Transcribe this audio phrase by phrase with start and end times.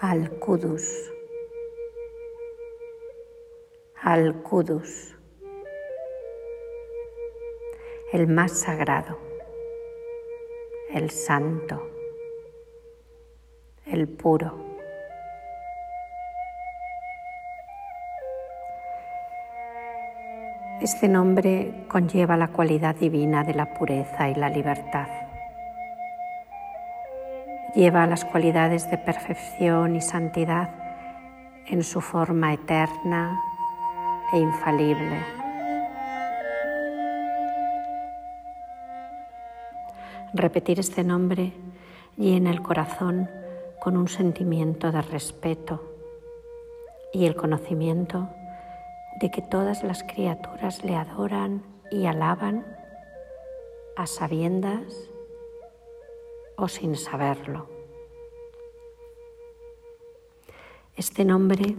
[0.00, 0.84] al Kudus,
[4.02, 5.15] al Kudus,
[8.12, 9.18] el más sagrado,
[10.92, 11.82] el santo,
[13.86, 14.64] el puro.
[20.80, 25.08] Este nombre conlleva la cualidad divina de la pureza y la libertad
[27.76, 30.70] lleva las cualidades de perfección y santidad
[31.66, 33.38] en su forma eterna
[34.32, 35.45] e infalible.
[40.36, 41.54] Repetir este nombre
[42.18, 43.30] llena el corazón
[43.80, 45.96] con un sentimiento de respeto
[47.10, 48.28] y el conocimiento
[49.18, 52.66] de que todas las criaturas le adoran y alaban
[53.96, 55.08] a sabiendas
[56.56, 57.70] o sin saberlo.
[60.96, 61.76] Este nombre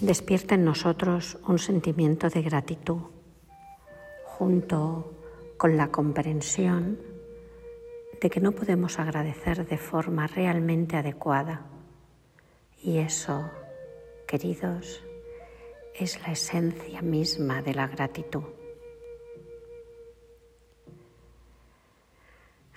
[0.00, 3.02] despierta en nosotros un sentimiento de gratitud
[4.24, 5.12] junto
[5.56, 7.13] con la comprensión
[8.20, 11.62] de que no podemos agradecer de forma realmente adecuada.
[12.82, 13.50] Y eso,
[14.26, 15.02] queridos,
[15.94, 18.44] es la esencia misma de la gratitud.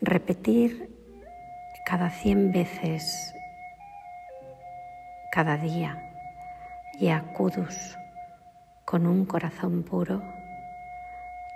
[0.00, 0.90] Repetir
[1.86, 3.34] cada cien veces
[5.34, 6.00] cada día
[7.00, 7.98] y acudus
[8.84, 10.22] con un corazón puro,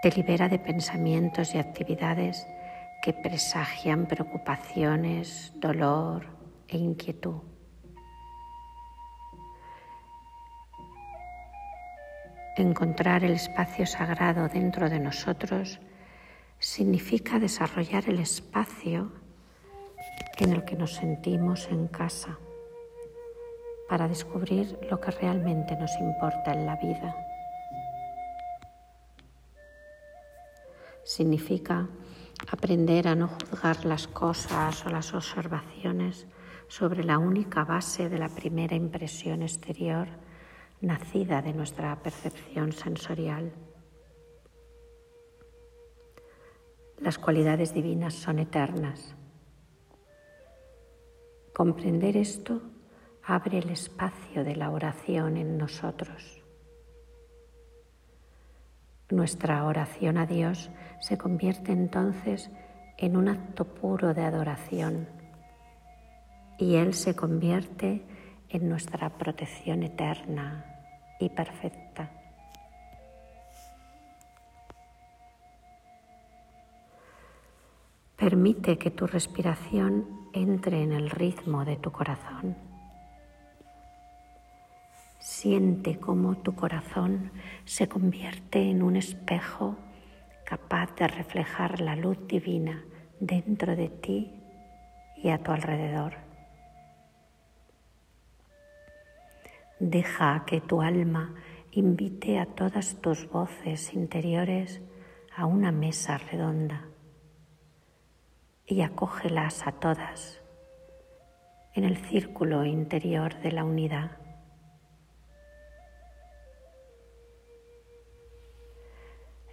[0.03, 2.49] te libera de pensamientos y actividades
[3.03, 6.27] que presagian preocupaciones, dolor
[6.69, 7.43] e inquietud.
[12.57, 15.79] Encontrar el espacio sagrado dentro de nosotros
[16.59, 19.13] significa desarrollar el espacio
[20.39, 22.37] en el que nos sentimos en casa
[23.89, 27.15] para descubrir lo que realmente nos importa en la vida.
[31.05, 31.89] Significa
[32.51, 36.27] aprender a no juzgar las cosas o las observaciones
[36.69, 40.09] sobre la única base de la primera impresión exterior
[40.81, 43.53] nacida de nuestra percepción sensorial.
[46.99, 49.17] Las cualidades divinas son eternas
[51.59, 52.63] Comprender esto
[53.25, 56.38] abre el espacio de la oración en nosotros.
[59.11, 60.71] Nuestra oración a Dios
[61.01, 62.51] se convierte entonces
[62.99, 65.09] en un acto puro de adoración
[66.59, 68.05] y Él se convierte
[68.51, 70.65] en nuestra protección eterna
[71.19, 72.11] y perfecta.
[78.17, 82.68] Permite que tu respiración entre en el ritmo de tu corazón.
[85.41, 87.31] Siente cómo tu corazón
[87.65, 89.77] se convierte en un espejo
[90.45, 92.85] capaz de reflejar la luz divina
[93.21, 94.33] dentro de ti
[95.17, 96.15] y a tu alrededor.
[99.79, 101.37] Deja que tu alma
[101.71, 104.81] invite a todas tus voces interiores
[105.37, 106.89] a una mesa redonda
[108.67, 110.43] y acógelas a todas
[111.77, 114.28] en el círculo interior de la unidad.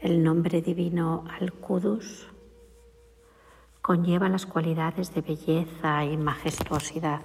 [0.05, 2.27] El nombre divino Al-Qudus
[3.81, 7.21] conlleva las cualidades de belleza y majestuosidad.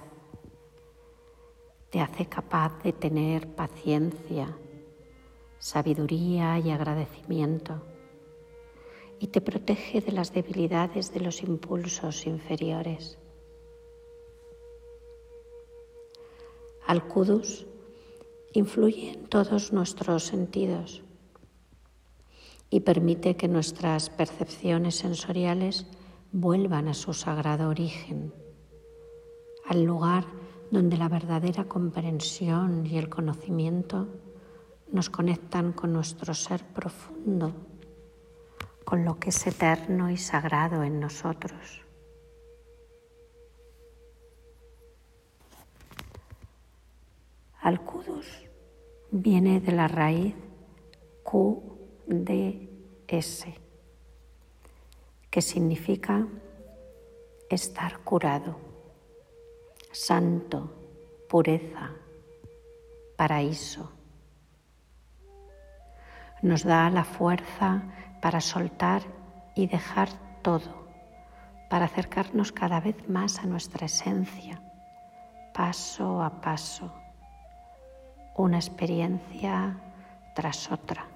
[1.91, 4.57] Te hace capaz de tener paciencia,
[5.59, 7.83] sabiduría y agradecimiento
[9.19, 13.19] y te protege de las debilidades de los impulsos inferiores.
[16.87, 17.67] Al-Qudus
[18.53, 21.03] influye en todos nuestros sentidos
[22.71, 25.85] y permite que nuestras percepciones sensoriales
[26.31, 28.33] vuelvan a su sagrado origen,
[29.67, 30.25] al lugar
[30.71, 34.07] donde la verdadera comprensión y el conocimiento
[34.89, 37.53] nos conectan con nuestro ser profundo
[38.85, 41.81] con lo que es eterno y sagrado en nosotros.
[47.61, 48.49] Al-Qudus
[49.11, 50.35] viene de la raíz
[52.11, 53.45] QDS,
[55.29, 56.27] que significa
[57.49, 58.57] estar curado,
[59.93, 60.59] santo,
[61.29, 61.91] pureza,
[63.15, 63.93] paraíso.
[66.41, 67.83] Nos da la fuerza
[68.21, 69.03] para soltar
[69.55, 70.09] y dejar
[70.41, 70.87] todo,
[71.69, 74.61] para acercarnos cada vez más a nuestra esencia,
[75.53, 76.91] paso a paso,
[78.35, 79.79] una experiencia
[80.35, 81.10] tras otra.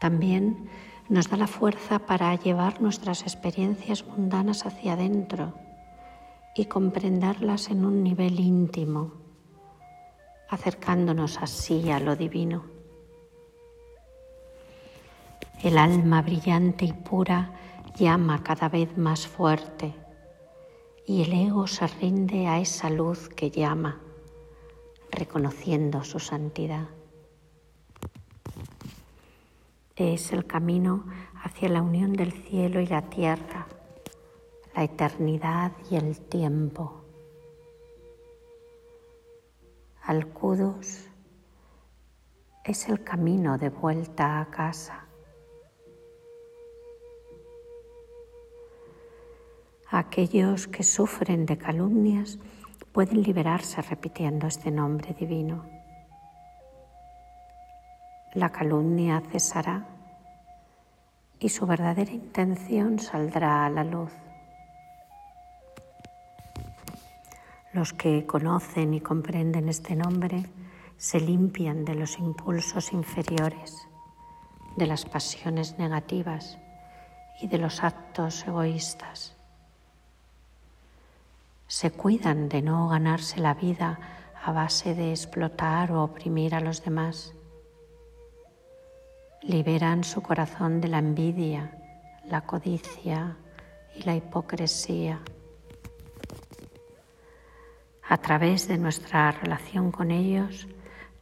[0.00, 0.70] También
[1.10, 5.52] nos da la fuerza para llevar nuestras experiencias mundanas hacia adentro
[6.56, 9.12] y comprenderlas en un nivel íntimo,
[10.48, 12.64] acercándonos así a lo divino.
[15.62, 17.52] El alma brillante y pura
[17.94, 19.92] llama cada vez más fuerte
[21.06, 24.00] y el ego se rinde a esa luz que llama,
[25.10, 26.88] reconociendo su santidad
[30.00, 31.04] es el camino
[31.42, 33.66] hacia la unión del cielo y la tierra,
[34.74, 37.04] la eternidad y el tiempo.
[40.02, 41.06] Al Kudus
[42.64, 45.06] es el camino de vuelta a casa.
[49.90, 52.38] Aquellos que sufren de calumnias
[52.92, 55.79] pueden liberarse repitiendo este nombre divino
[58.34, 59.86] la calumnia cesará
[61.40, 64.12] y su verdadera intención saldrá a la luz.
[67.72, 70.44] Los que conocen y comprenden este nombre
[70.96, 73.88] se limpian de los impulsos inferiores,
[74.76, 76.58] de las pasiones negativas
[77.40, 79.34] y de los actos egoístas.
[81.66, 83.98] Se cuidan de no ganarse la vida
[84.44, 87.34] a base de explotar o oprimir a los demás
[89.42, 91.72] liberan su corazón de la envidia,
[92.26, 93.36] la codicia
[93.94, 95.20] y la hipocresía.
[98.08, 100.68] A través de nuestra relación con ellos,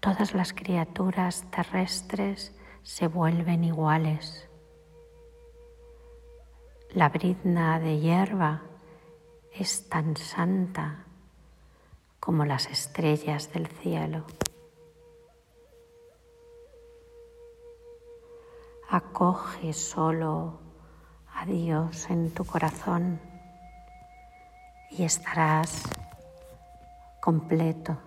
[0.00, 4.48] todas las criaturas terrestres se vuelven iguales.
[6.90, 8.62] La brizna de hierba
[9.52, 11.04] es tan santa
[12.20, 14.24] como las estrellas del cielo.
[18.90, 20.60] Acoge solo
[21.34, 23.20] a Dios en tu corazón
[24.90, 25.82] y estarás
[27.20, 27.98] completo.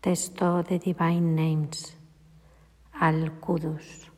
[0.00, 1.98] Texto de Divine Names
[2.92, 4.13] al Kudus.